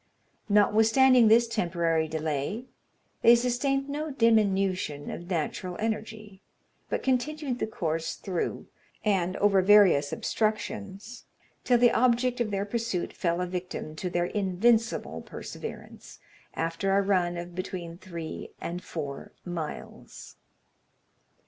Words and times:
Notwithstanding 0.49 1.27
this 1.27 1.47
temporary 1.47 2.07
delay, 2.07 2.65
they 3.21 3.35
sustained 3.35 3.87
no 3.87 4.09
diminution 4.09 5.11
of 5.11 5.29
natural 5.29 5.77
energy, 5.79 6.41
but 6.89 7.03
continued 7.03 7.59
the 7.59 7.67
course 7.67 8.15
through 8.15 8.65
and 9.05 9.35
over 9.37 9.61
various 9.61 10.11
obstructions, 10.11 11.25
till 11.63 11.77
the 11.77 11.91
object 11.91 12.41
of 12.41 12.49
their 12.49 12.65
pursuit 12.65 13.13
fell 13.13 13.41
a 13.41 13.45
victim 13.45 13.95
to 13.97 14.09
their 14.09 14.25
invincible 14.25 15.21
perseverance, 15.21 16.17
after 16.55 16.97
a 16.97 17.01
run 17.03 17.37
of 17.37 17.53
between 17.53 17.99
three 17.99 18.49
and 18.59 18.83
four 18.83 19.33
miles. 19.45 20.35